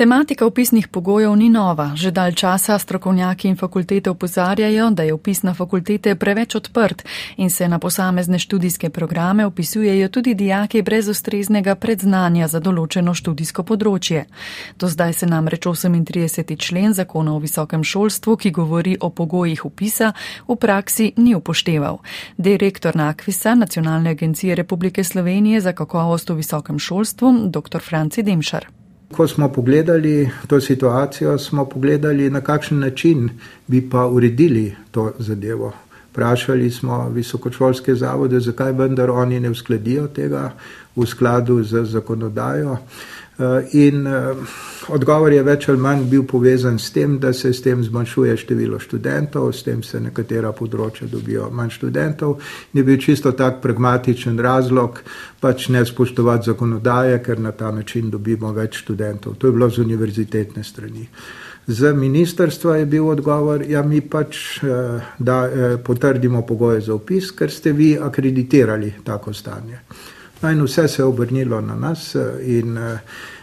[0.00, 1.92] Tematika upisnih pogojev ni nova.
[1.94, 7.04] Že dalj časa strokovnjaki in fakultete upozarjajo, da je upis na fakultete preveč odprt
[7.36, 13.62] in se na posamezne študijske programe upisujejo tudi dijaki brez ustreznega predznanja za določeno študijsko
[13.62, 14.24] področje.
[14.78, 16.56] Do zdaj se namreč 38.
[16.56, 20.12] člen zakona o visokem šolstvu, ki govori o pogojih upisa,
[20.48, 22.00] v praksi ni upošteval.
[22.38, 27.84] Direktor Nakvisa, Nacionalne agencije Republike Slovenije za kakovost v visokem šolstvu, dr.
[27.84, 28.79] Franci Demšar.
[29.12, 33.30] Ko smo pogledali to situacijo, smo pogledali, na kakšen način
[33.66, 35.72] bi pa uredili to zadevo.
[36.10, 40.52] Vprašali smo visokošolske zavode, zakaj vendar oni ne uskladijo tega
[40.96, 42.76] v skladu z zakonodajo.
[43.40, 44.36] Eh, in eh,
[44.92, 48.78] odgovor je več ali manj bil povezan s tem, da se s tem zmanjšuje število
[48.78, 52.36] študentov, s tem se nekatera področja dobijo manj študentov.
[52.76, 55.00] Je bil čisto tak pragmatičen razlog,
[55.40, 59.38] pač ne spoštovati zakonodaje, ker na ta način dobimo več študentov.
[59.40, 61.08] To je bilo z univerzitetne strani.
[61.66, 65.42] Z ministrstva je bil odgovor, ja, mi pač eh, da,
[65.80, 69.80] potrdimo pogoje za upis, ker ste vi akreditirali tako stanje.
[70.42, 72.98] No in vse se je obrnilo na nas in uh,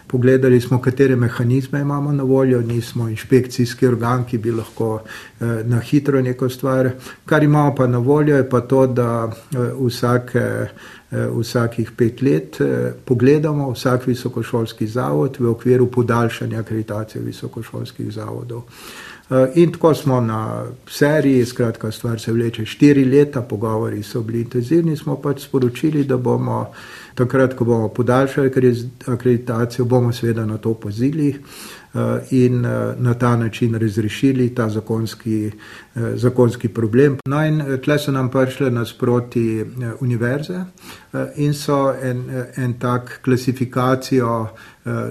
[0.08, 5.80] pogledali smo, katere mehanizme imamo na voljo, nismo inšpekcijski organ, ki bi lahko uh, na
[5.80, 6.90] hitro neko stvar.
[7.26, 9.32] Kar imamo pa na voljo je pa to, da
[9.80, 10.68] vsake,
[11.12, 12.58] vsakih pet let
[13.06, 18.64] pogledamo vsak visokošolski zavod v okviru podaljšanja akreditacije visokošolskih zavodov.
[19.30, 24.42] Eh, in tako smo na seriji, skratka, stvar se vleče štiri leta, pogovori so bili
[24.42, 26.66] intenzivni, smo pač sporočili, da bomo
[27.16, 28.52] takrat, ko bomo podaljšali
[29.08, 31.36] akreditacijo, bomo seveda na to pozili.
[31.94, 32.00] Eh,
[32.32, 35.52] in eh, na ta način razrešili ta zakonski,
[36.16, 37.18] zakonski problem.
[37.26, 39.66] No, in tle so nam prišle nasproti
[40.00, 40.64] univerze
[41.36, 44.48] in so en, en tak klasifikacijo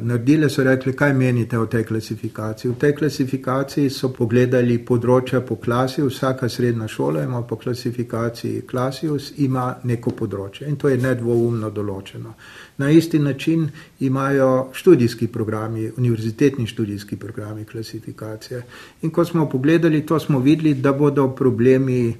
[0.02, 2.70] naredili, so rekli, kaj menite o tej klasifikaciji.
[2.70, 9.32] V tej klasifikaciji so pogledali področja po klasi, vsaka srednja šola ima po klasifikaciji Klasius,
[9.36, 12.34] ima neko področje in to je nedvoumno določeno.
[12.78, 13.68] Na isti način
[14.00, 18.62] imajo študijski programi, univerzitetni študijski programi klasifikacije.
[19.02, 22.14] In ko smo pogledali to, smo videli, da bodo problemi,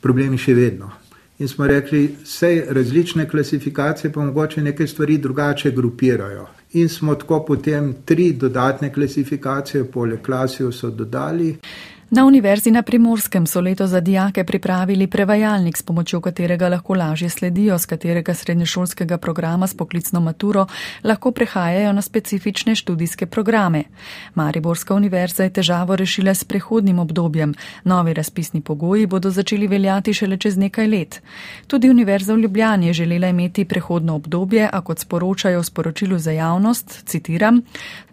[0.00, 1.07] problemi še vedno.
[1.38, 6.46] In smo rekli, vse različne klasifikacije pa mogoče neke stvari drugače grupirajo.
[6.72, 11.56] In smo tako potem tri dodatne klasifikacije, poleg klasijo, so dodali.
[12.10, 17.28] Na Univerzi na Primorskem so leto za dijake pripravili prevajalnik, s pomočjo katerega lahko lažje
[17.28, 20.66] sledijo, z katerega srednješolskega programa s poklicno maturo
[21.04, 23.82] lahko prehajajo na specifične študijske programe.
[24.34, 27.54] Mariborska univerza je težavo rešila s prehodnim obdobjem.
[27.84, 31.22] Novi razpisni pogoji bodo začeli veljati šele čez nekaj let.
[31.66, 36.30] Tudi Univerza v Ljubljani je želela imeti prehodno obdobje, a kot sporočajo v sporočilu za
[36.30, 37.62] javnost, citiram,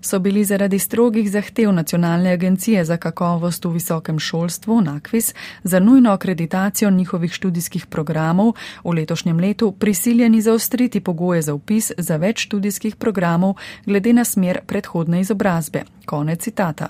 [0.01, 3.84] so bili zaradi strogih zahtev Nacionalne agencije za kakovost v visokem
[4.19, 8.53] šolstvu NAKVIS za nujno akreditacijo njihovih študijskih programov
[8.83, 14.59] v letošnjem letu prisiljeni zaostriti pogoje za upis za več študijskih programov glede na smer
[14.67, 15.83] predhodne izobrazbe.
[16.05, 16.87] Konec citata.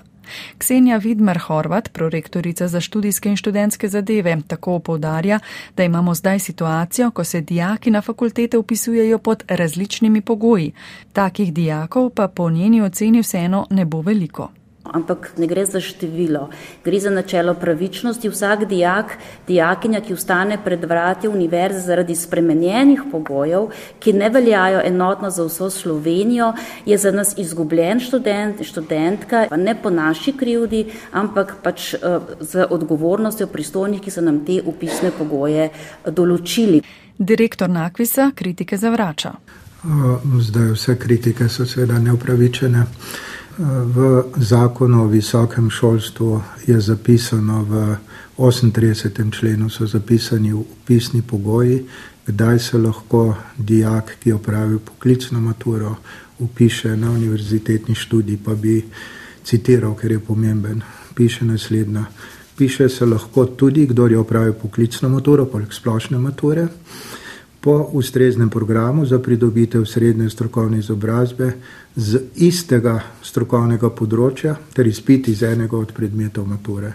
[0.58, 5.38] Ksenija Vidmar Horvat, prorektorica za študijske in študentske zadeve, tako povdarja,
[5.76, 10.72] da imamo zdaj situacijo, ko se dijaki na fakultete upisujejo pod različnimi pogoji.
[11.12, 14.50] Takih dijakov pa po njeni oceni vseeno ne bo veliko
[14.92, 16.48] ampak ne gre za število,
[16.84, 18.28] gre za načelo pravičnosti.
[18.28, 19.16] Vsak dijak,
[19.48, 25.70] dijakinja, ki ustane pred vrati univerze zaradi spremenjenih pogojev, ki ne veljajo enotno za vso
[25.70, 26.52] Slovenijo,
[26.86, 32.66] je za nas izgubljen študent, študentka, pa ne po naši krivdi, ampak pač uh, z
[32.70, 36.82] odgovornostjo pristojnih, ki so nam te upisne pogoje uh, določili.
[37.18, 39.32] Direktor Nakvisa kritike zavrača.
[40.40, 42.84] Zdaj vse kritike so seveda neupravičene.
[43.58, 47.96] V zakonu o visokem šolstvu je zapisano, v
[48.36, 49.32] 38.
[49.32, 51.86] členu so zapisani upisni pogoji,
[52.26, 55.96] kdaj se lahko dijak, ki opravi poklicno maturo,
[56.38, 58.84] upiše na univerzitetni študij, pa bi
[59.44, 60.82] citiral, ker je pomemben.
[61.14, 62.04] Piše naslednja.
[62.56, 66.68] Piše se lahko tudi, kdo je opravil poklicno maturo, poleg splošne mature
[67.60, 71.52] po ustreznem programu za pridobitev srednje strokovne izobrazbe
[71.96, 76.92] z istega strokovnega področja ter izpit iz enega od predmetov mature.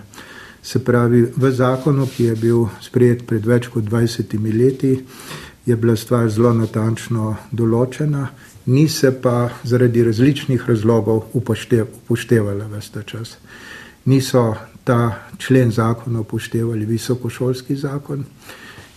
[0.63, 4.93] Se pravi, v zakonu, ki je bil sprejet pred več kot 20 leti,
[5.65, 8.27] je bila stvar zelo natančno določena,
[8.65, 13.37] ni se pa zaradi različnih razlogov upoštevala ves ta čas.
[14.05, 18.25] Niso ta člen zakona upoštevali visokošolski zakon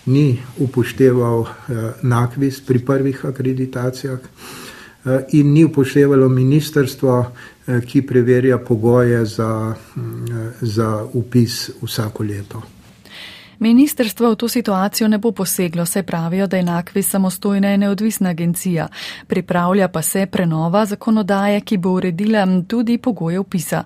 [0.06, 4.18] ni upošteval eh, nakvis pri prvih akreditacijah.
[5.32, 7.26] in ni upoštevalo ministrstvo,
[7.86, 9.74] ki preverja pogoje za,
[10.60, 12.62] za upis vsako leto.
[13.58, 18.30] Ministrstvo v to situacijo ne bo poseglo, saj pravijo, da je Nakvi samostojna in neodvisna
[18.30, 18.88] agencija.
[19.28, 23.84] Pripravlja pa se prenova zakonodaje, ki bo uredila tudi pogoje upisa.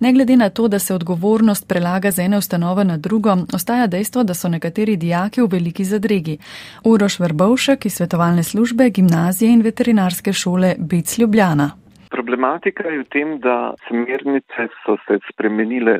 [0.00, 4.22] Ne glede na to, da se odgovornost prelaga z ene ustanove na drugo, ostaja dejstvo,
[4.24, 6.38] da so nekateri dijaki v veliki zadregi.
[6.84, 11.70] Uroš Vrbovšek iz svetovalne službe, gimnazije in veterinarske šole Bic Ljubljana.
[12.10, 15.98] Problematika je v tem, da smernice so se spremenile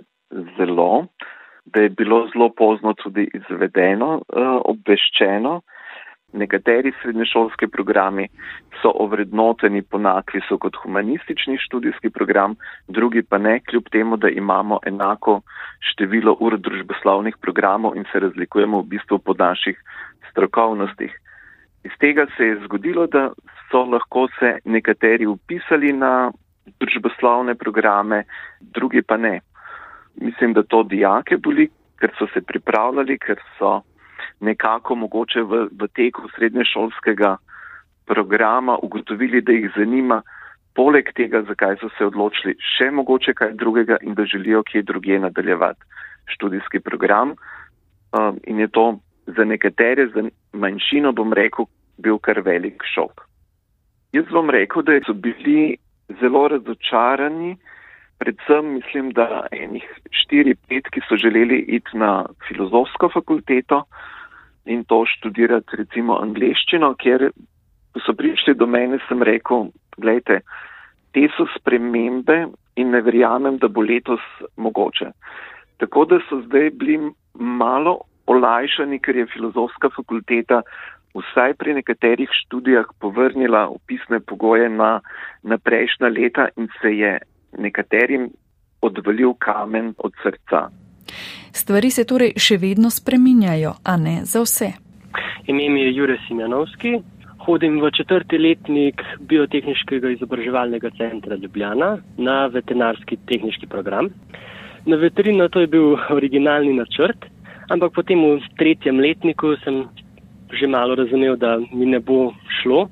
[0.58, 1.06] zelo
[1.72, 5.60] da je bilo zelo pozno tudi izvedeno, eh, obveščeno.
[6.32, 8.26] Nekateri srednješolski programi
[8.82, 12.56] so ovrednoteni po nakvisu kot humanistični študijski program,
[12.88, 15.40] drugi pa ne, kljub temu, da imamo enako
[15.80, 19.80] število ur družboslovnih programov in se razlikujemo v bistvu po naših
[20.30, 21.16] strokovnostih.
[21.84, 23.30] Iz tega se je zgodilo, da
[23.70, 26.30] so lahko se nekateri upisali na
[26.80, 28.24] družboslovne programe,
[28.60, 29.40] drugi pa ne
[30.20, 31.68] mislim, da to dijake boli,
[31.98, 33.80] ker so se pripravljali, ker so
[34.40, 37.36] nekako mogoče v, v teku srednješolskega
[38.06, 40.22] programa ugotovili, da jih zanima
[40.74, 45.18] poleg tega, zakaj so se odločili še mogoče kaj drugega in da želijo kje druge
[45.18, 45.82] nadaljevati
[46.34, 47.34] študijski program.
[48.12, 50.22] Um, in je to za nekatere, za
[50.52, 51.66] manjšino, bom rekel,
[51.98, 53.26] bil kar velik šok.
[54.12, 55.76] Jaz bom rekel, da so bili
[56.20, 57.56] zelo razočarani,
[58.18, 63.84] predvsem mislim, da enih štiri, pet, ki so želeli iti na filozofsko fakulteto
[64.66, 67.30] in to študirati recimo angliščino, ker
[68.04, 70.42] so prišli do mene, sem rekel, gledajte,
[71.16, 74.22] te so spremembe in ne verjamem, da bo letos
[74.56, 75.10] mogoče.
[75.78, 76.98] Tako da so zdaj bili
[77.34, 80.62] malo olajšani, ker je filozofska fakulteta
[81.16, 85.00] vsaj pri nekaterih študijah povrnila upisne pogoje na,
[85.42, 87.18] na prejšnja leta in se je
[87.58, 88.30] nekaterim
[88.80, 90.68] odvalil kamen od srca.
[91.52, 94.72] Stvari se torej še vedno spreminjajo, a ne za vse.
[95.48, 96.98] Ime mi je Jure Simjanovski,
[97.46, 104.10] hodim v četrti letnik biotehničkega izobraževalnega centra Ljubljana na veterinarski tehnički program.
[104.86, 107.24] Na veterino to je bil originalni načrt,
[107.72, 109.86] ampak potem v tretjem letniku sem
[110.52, 112.88] že malo razumel, da mi ne bo šlo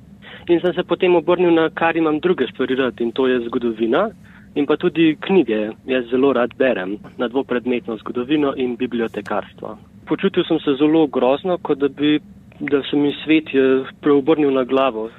[0.48, 4.10] in sem se potem obrnil na kar imam druge stvari rad in to je zgodovina
[4.56, 5.70] in pa tudi knjige.
[5.86, 9.76] Jaz zelo rad berem na dvopredmetno zgodovino in bibliotekarstvo.
[10.08, 12.18] Počutil sem se zelo grozno, kot da bi,
[12.60, 15.10] da se mi svet je preobrnil na glavo.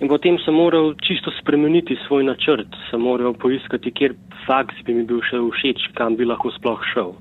[0.00, 4.14] In potem sem moral čisto spremeniti svoj načrt, sem moral poiskati, kjer
[4.46, 7.14] faks bi mi bil še všeč, kam bi lahko sploh šel.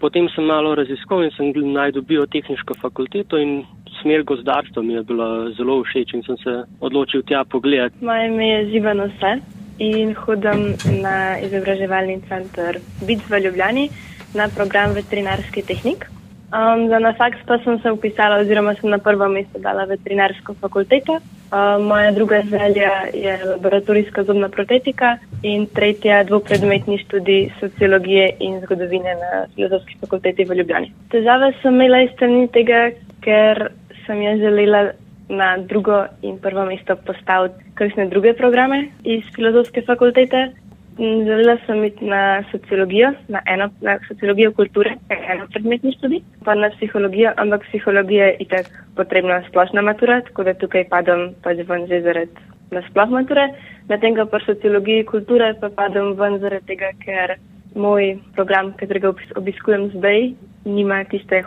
[0.00, 3.62] Potem sem malo raziskoval in sem najdel biotehniško fakulteto in
[4.02, 8.04] smer gozdarstva mi je bila zelo všeč in sem se odločil tja pogledati.
[8.04, 9.38] Moje ime je Zivano Sve
[9.78, 13.88] in hodim na izobraževalni center BIC v Ljubljani
[14.34, 16.06] na program veterinarski tehnik.
[16.46, 20.54] Um, za na faks pa sem se upisala oziroma sem na prvo mesto dala veterinarsko
[20.60, 21.18] fakulteto.
[21.52, 29.14] Um, moja druga želja je laboratorijska zobna protetika in tretja dvopredmetni študij sociologije in zgodovine
[29.14, 30.92] na filozofski fakulteti v Ljubljani.
[31.10, 32.90] Težave sem imela iz strani tega,
[33.20, 33.68] ker
[34.06, 34.90] sem jaz želela
[35.28, 40.52] na drugo in prvo mesto postaviti kakšne druge programe iz filozofske fakultete.
[40.98, 46.70] Želela sem iti na sociologijo, na eno na sociologijo kulture, eno predmetni študij, pa na
[46.70, 48.66] psihologijo, ampak psihologija je itak
[48.96, 52.32] potrebna splošna matura, tako da tukaj padam pač ven že zaradi
[52.70, 53.50] nasploh mature.
[53.88, 57.36] Medtem ko pa sociologiji kulture pa padam ven zaradi tega, ker
[57.74, 60.32] moj program, katerega obiskujem zdaj,
[60.64, 61.42] nima tiste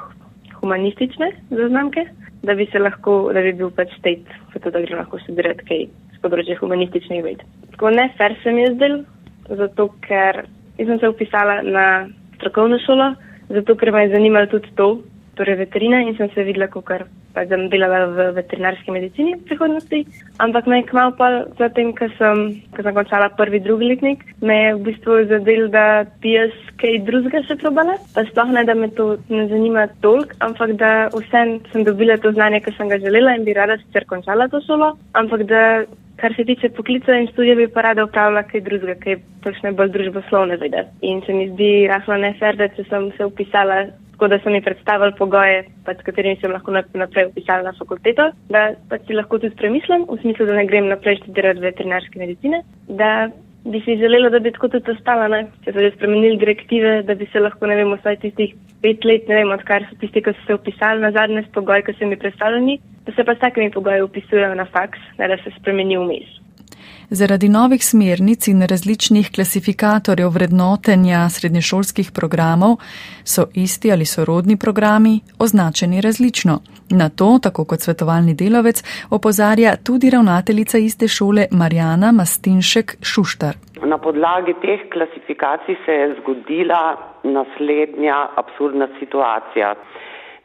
[0.62, 2.06] humanistične zaznamke
[2.44, 5.86] da bi se lahko, da bi bil pač state, zato da gre lahko študirati kaj
[6.16, 7.44] z področja humanističnih ved.
[7.74, 8.98] Tako ne fair se mi je zdel,
[9.50, 10.46] zato ker
[10.78, 11.86] sem se upisala na
[12.38, 13.14] strokovno šolo,
[13.50, 14.90] zato ker me je zanimalo tudi to,
[15.40, 17.00] torej veterina in sem se videla, kako
[17.34, 20.00] pa sem delala v veterinarski medicini v prihodnosti.
[20.44, 21.30] Ampak me je kmalo pa
[21.60, 22.42] zatem, ko sem,
[22.76, 25.86] ko sem končala prvi, drugi letnik, me je v bistvu zadel, da
[26.20, 27.96] bi jaz kaj drugega še probala.
[28.16, 32.34] Pa sploh ne, da me to ne zanima toliko, ampak da vsem sem dobila to
[32.36, 35.64] znanje, ki sem ga želela in bi rada sicer končala to šolo, ampak da
[36.20, 39.94] kar se tiče poklica in študija, bi pa rada upravljala kaj drugega, kaj počne bolj
[39.96, 40.84] družboslovne vede.
[41.02, 43.86] In se mi zdi rahlo nefer, da če sem se upisala
[44.20, 48.26] tako da so mi predstavili pogoje, pač, s katerimi sem lahko naprej upisala na fakulteto,
[48.52, 52.60] da pač si lahko tudi premislim, v smislu, da ne grem naprej študirati veterinarske medicine,
[53.00, 53.30] da
[53.64, 55.46] bi si želela, da bi tako tudi ostala, ne?
[55.64, 59.32] če so že spremenili direktive, da bi se lahko, ne vem, vsaj tistih pet let,
[59.32, 62.12] ne vem, odkar so tisti, ki so se upisali na zadnje s pogoji, ki so
[62.12, 62.76] mi predstavljeni,
[63.08, 66.36] da se pa s takimi pogoji upisujejo na faks, ne da se spremeni vmes.
[67.10, 72.78] Zaradi novih smernic in različnih klasifikatorjev vrednotenja srednješolskih programov
[73.24, 76.60] so isti ali sorodni programi označeni različno.
[76.90, 83.56] Na to, tako kot svetovalni delovec, opozarja tudi ravnateljica iste šole Marjana Mastinšek Šuštar.
[83.84, 89.76] Na podlagi teh klasifikacij se je zgodila naslednja absurdna situacija.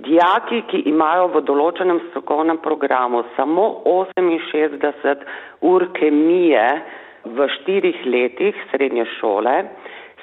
[0.03, 5.23] Dijaki, ki imajo v določenem strokovnem programu samo 68
[5.71, 6.65] ur kemije
[7.25, 9.55] v štirih letih srednje šole,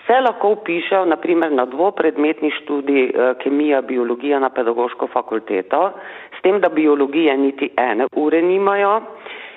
[0.06, 5.92] se lahko upišejo naprimer na dvopredmetni študij eh, kemija, biologija na pedagoško fakulteto,
[6.38, 9.02] s tem, da biologije niti ene ure nimajo.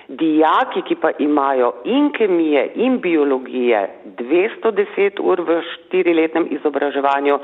[0.09, 3.83] Dijaki, ki pa imajo in kemije in biologije
[4.21, 7.39] 210 ur v štiriletnem izobraževanju,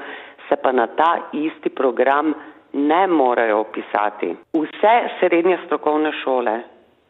[0.48, 2.34] se pa na ta isti program
[2.72, 4.34] ne morejo opisati.
[4.52, 6.60] Vse srednje strokovne šole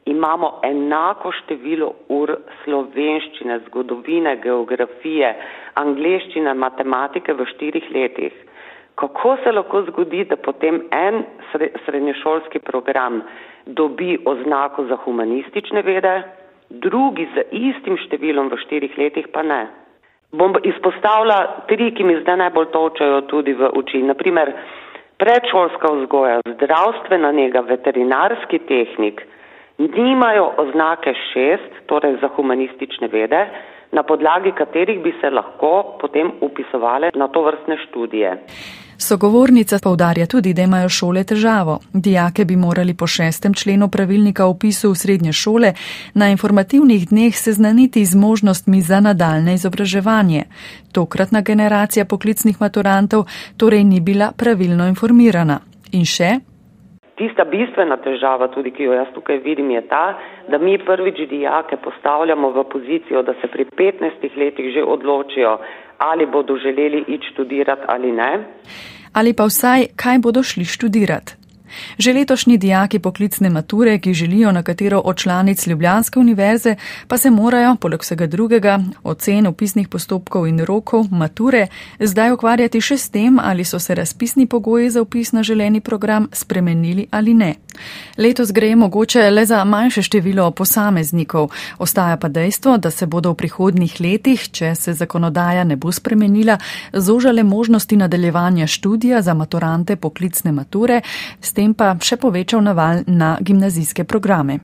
[0.04, 5.34] imamo enako število ur slovenščine, zgodovine, geografije,
[5.74, 8.32] angleščine, matematike v štirih letih.
[8.94, 11.22] Kako se lahko zgodi, da potem en
[11.84, 13.22] srednješolski program
[13.66, 16.22] dobi oznako za humanistične vede,
[16.70, 19.62] drugi z istim številom v štirih letih pa ne?
[20.32, 24.02] Bom izpostavila tri, ki mi zdaj najbolj točajo tudi v oči.
[24.06, 24.52] Naprimer,
[25.20, 29.22] predšolska vzgoja, zdravstvena njega, veterinarski tehnik
[29.78, 33.46] nimajo oznake šest, torej za humanistične vede,
[33.92, 38.36] na podlagi katerih bi se lahko potem upisovali na to vrstne študije.
[39.00, 41.78] Sogovornica povdarja tudi, da imajo šole težavo.
[41.92, 45.72] Dijake bi morali po šestem členu pravilnika o upisu v srednje šole
[46.14, 50.42] na informativnih dneh seznaniti z možnostmi za nadaljne izobraževanje.
[50.92, 53.24] Tokratna generacija poklicnih maturantov
[53.56, 55.60] torej ni bila pravilno informirana.
[55.92, 56.30] In še?
[57.16, 61.76] Tista bistvena težava, tudi ki jo jaz tukaj vidim, je ta, da mi prvič dijake
[61.76, 65.58] postavljamo v pozicijo, da se pri 15 letih že odločijo,
[66.00, 68.32] ali bodo želeli iti študirati ali ne.
[69.12, 71.39] Ali pa vsaj, kaj bodo šli študirati.
[71.98, 76.76] Že letošnji dijaki poklicne mature, ki želijo na katero od članic Ljubljanske univerze,
[77.08, 81.66] pa se morajo, poleg vsega drugega, ocen opisnih postopkov in rokov mature,
[82.00, 86.28] zdaj ukvarjati še s tem, ali so se razpisni pogoji za upis na želeni program
[86.32, 87.54] spremenili ali ne.
[88.18, 93.34] Letos gre mogoče le za manjše število posameznikov, ostaja pa dejstvo, da se bodo v
[93.34, 96.58] prihodnih letih, če se zakonodaja ne bo spremenila,
[96.92, 101.00] zožale možnosti nadaljevanja študija za maturante poklicne mature,
[101.40, 104.56] s tem pa še povečal naval na gimnazijske programe.